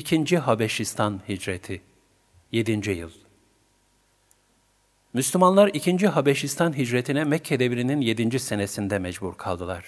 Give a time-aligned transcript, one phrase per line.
[0.00, 1.82] İkinci Habeşistan Hicreti
[2.52, 2.90] 7.
[2.90, 3.10] Yıl
[5.12, 8.38] Müslümanlar ikinci Habeşistan hicretine Mekke devrinin 7.
[8.38, 9.84] senesinde mecbur kaldılar.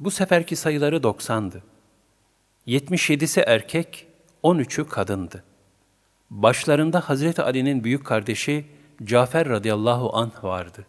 [0.00, 1.62] Bu seferki sayıları 90'dı.
[2.66, 4.06] 77'si erkek,
[4.42, 5.44] 13'ü kadındı.
[6.30, 8.64] Başlarında Hazreti Ali'nin büyük kardeşi
[9.04, 10.86] Cafer radıyallahu anh vardı.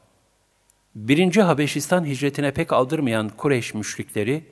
[0.95, 4.43] Birinci Habeşistan hicretine pek aldırmayan Kureyş müşrikleri,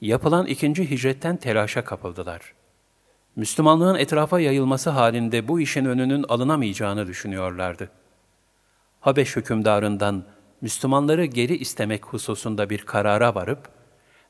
[0.00, 2.54] yapılan ikinci hicretten telaşa kapıldılar.
[3.36, 7.90] Müslümanlığın etrafa yayılması halinde bu işin önünün alınamayacağını düşünüyorlardı.
[9.00, 10.24] Habeş hükümdarından
[10.60, 13.68] Müslümanları geri istemek hususunda bir karara varıp,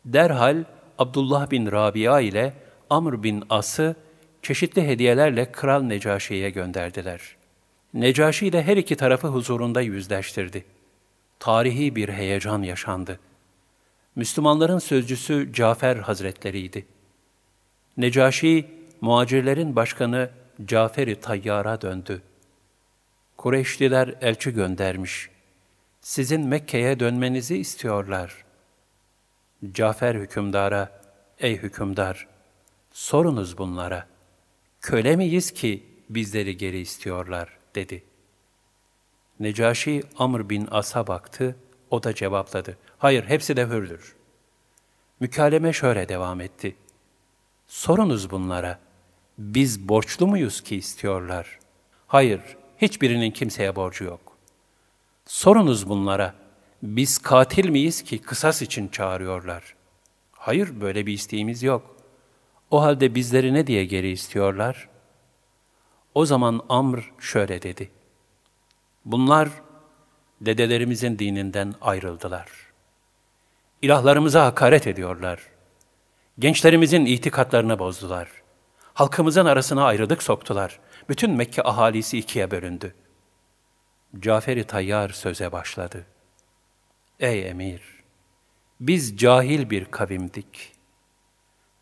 [0.05, 0.65] derhal
[0.99, 2.55] Abdullah bin Rabia ile
[2.91, 3.97] Amr bin As'ı
[4.43, 7.37] çeşitli hediyelerle Kral Necaşi'ye gönderdiler.
[7.95, 10.65] Necaşi de her iki tarafı huzurunda yüzleştirdi.
[11.39, 13.19] Tarihi bir heyecan yaşandı.
[14.17, 16.87] Müslümanların sözcüsü Cafer Hazretleriydi.
[17.97, 18.67] Necaşi,
[19.01, 20.31] muacirlerin başkanı
[20.65, 22.23] Cafer-i Tayyar'a döndü.
[23.37, 25.31] Kureyşliler elçi göndermiş.
[26.01, 28.45] Sizin Mekke'ye dönmenizi istiyorlar.
[29.73, 31.03] Cafer hükümdara,
[31.39, 32.29] ey hükümdar,
[32.93, 34.07] sorunuz bunlara.
[34.81, 38.05] Köle miyiz ki bizleri geri istiyorlar, dedi.
[39.41, 41.57] Necaşi Amr bin As'a baktı,
[41.91, 42.77] o da cevapladı.
[42.99, 44.17] Hayır, hepsi de hürdür.
[45.21, 46.77] Mükaleme şöyle devam etti.
[47.67, 48.79] Sorunuz bunlara.
[49.39, 51.59] Biz borçlu muyuz ki istiyorlar?
[52.07, 52.41] Hayır,
[52.79, 54.39] hiçbirinin kimseye borcu yok.
[55.27, 56.35] Sorunuz bunlara.
[56.83, 59.75] Biz katil miyiz ki kısas için çağırıyorlar?
[60.33, 61.97] Hayır, böyle bir isteğimiz yok.
[62.71, 64.89] O halde bizleri ne diye geri istiyorlar?
[66.15, 67.91] O zaman Amr şöyle dedi.
[69.05, 69.49] Bunlar
[70.41, 72.49] dedelerimizin dininden ayrıldılar.
[73.83, 75.41] İlahlarımıza hakaret ediyorlar.
[76.39, 78.44] Gençlerimizin itikatlarını bozdular.
[78.95, 80.81] Halkımızın arasına ayrılık soktular.
[81.09, 82.95] Bütün Mekke ahalisi ikiye bölündü.
[84.19, 86.07] Cafer-i Tayyar söze başladı.
[87.21, 87.83] Ey emir!
[88.81, 90.73] Biz cahil bir kavimdik.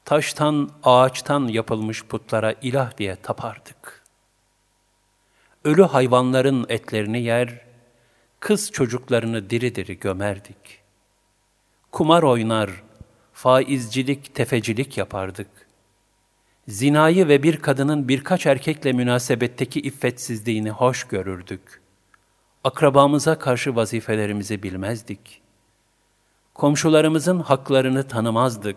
[0.05, 4.03] Taştan, ağaçtan yapılmış putlara ilah diye tapardık.
[5.65, 7.65] Ölü hayvanların etlerini yer,
[8.41, 10.81] kız çocuklarını diri diri gömerdik.
[11.93, 12.71] Kumar oynar,
[13.33, 15.62] faizcilik, tefecilik yapardık.
[16.69, 21.81] Zinayı ve bir kadının birkaç erkekle münasebetteki iffetsizliğini hoş görürdük.
[22.65, 25.43] Akrabamıza karşı vazifelerimizi bilmezdik.
[26.55, 28.77] Komşularımızın haklarını tanımazdık.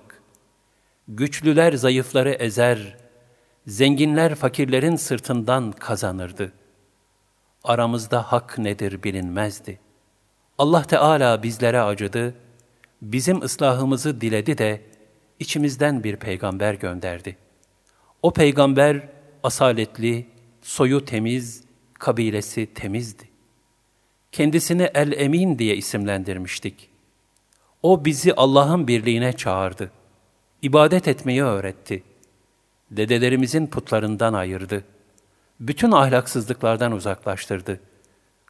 [1.07, 2.97] Güçlüler zayıfları ezer,
[3.67, 6.51] zenginler fakirlerin sırtından kazanırdı.
[7.63, 9.79] Aramızda hak nedir bilinmezdi.
[10.57, 12.35] Allah Teala bizlere acıdı,
[13.01, 14.81] bizim ıslahımızı diledi de
[15.39, 17.44] içimizden bir peygamber gönderdi.
[18.21, 19.09] O peygamber
[19.43, 20.25] asaletli,
[20.61, 23.23] soyu temiz, kabilesi temizdi.
[24.31, 26.89] Kendisini El-Emin diye isimlendirmiştik.
[27.83, 29.91] O bizi Allah'ın birliğine çağırdı.
[30.61, 32.03] İbadet etmeyi öğretti.
[32.91, 34.83] Dedelerimizin putlarından ayırdı.
[35.59, 37.79] Bütün ahlaksızlıklardan uzaklaştırdı.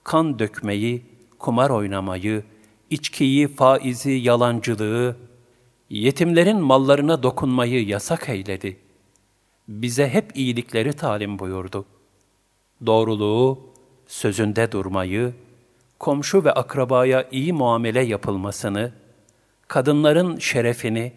[0.03, 1.05] Kan dökmeyi,
[1.39, 2.43] kumar oynamayı,
[2.89, 5.15] içkiyi, faizi, yalancılığı,
[5.89, 8.77] yetimlerin mallarına dokunmayı yasak eyledi.
[9.67, 11.85] Bize hep iyilikleri talim buyurdu.
[12.85, 13.59] Doğruluğu,
[14.07, 15.33] sözünde durmayı,
[15.99, 18.91] komşu ve akrabaya iyi muamele yapılmasını,
[19.67, 21.13] kadınların şerefini,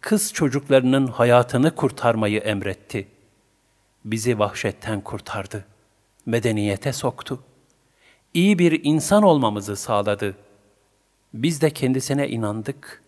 [0.00, 3.08] kız çocuklarının hayatını kurtarmayı emretti.
[4.04, 5.64] Bizi vahşetten kurtardı,
[6.26, 7.42] medeniyete soktu.
[8.34, 10.46] İyi bir insan olmamızı sağladı.''
[11.36, 13.02] Biz de kendisine inandık.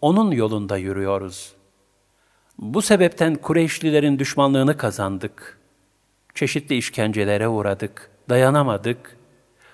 [0.00, 1.52] Onun yolunda yürüyoruz.
[2.58, 5.58] Bu sebepten Kureyşlilerin düşmanlığını kazandık.
[6.34, 9.16] Çeşitli işkencelere uğradık, dayanamadık.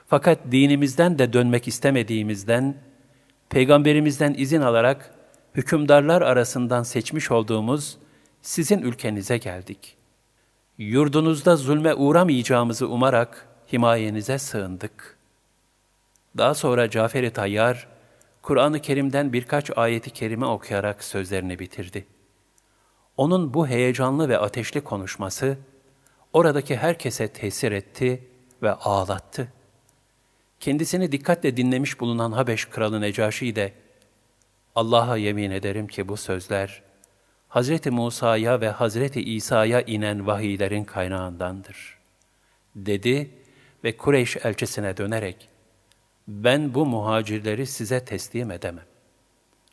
[0.07, 2.75] Fakat dinimizden de dönmek istemediğimizden,
[3.49, 5.15] Peygamberimizden izin alarak
[5.55, 7.99] hükümdarlar arasından seçmiş olduğumuz
[8.43, 9.97] sizin ülkenize geldik.
[10.79, 15.21] Yurdunuzda zulme uğramayacağımızı umarak himayenize sığındık.''
[16.39, 17.89] Daha sonra Cafer-i Tayyar,
[18.43, 22.07] Kur'an-ı Kerim'den birkaç ayeti kerime okuyarak sözlerini bitirdi.
[23.21, 25.59] Onun bu heyecanlı ve ateşli konuşması,
[26.33, 28.25] oradaki herkese tesir etti
[28.63, 29.53] ve ağlattı.
[30.61, 33.73] Kendisini dikkatle dinlemiş bulunan Habeş kralı Necaşi de,
[34.75, 36.83] Allah'a yemin ederim ki bu sözler,
[37.49, 41.99] Hazreti Musa'ya ve Hazreti İsa'ya inen vahiylerin kaynağındandır.
[42.77, 43.31] Dedi
[43.85, 45.49] ve Kureyş elçisine dönerek,
[46.29, 48.87] ben bu muhacirleri size teslim edemem.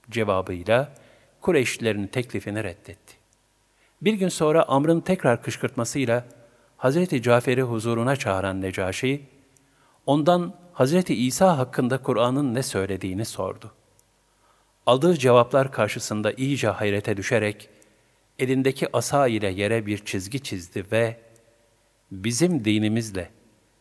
[0.09, 0.93] Cevabıyla
[1.41, 3.16] Kureyşlilerin teklifini reddetti.
[4.01, 6.25] Bir gün sonra Amr'ın tekrar kışkırtmasıyla
[6.77, 9.21] Hazreti Cafer'i huzuruna çağıran Necaşi,
[10.05, 13.71] ondan Hazreti İsa hakkında Kur'an'ın ne söylediğini sordu.
[14.85, 17.69] Aldığı cevaplar karşısında iyice hayrete düşerek,
[18.39, 21.17] elindeki asa ile yere bir çizgi çizdi ve
[22.11, 23.29] bizim dinimizle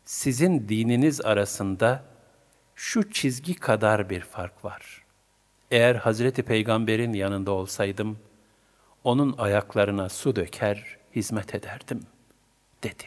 [0.05, 2.05] sizin dininiz arasında
[2.75, 5.05] şu çizgi kadar bir fark var.
[5.71, 8.19] Eğer Hazreti Peygamber'in yanında olsaydım,
[9.07, 12.07] onun ayaklarına su döker, hizmet ederdim,
[12.83, 13.05] dedi.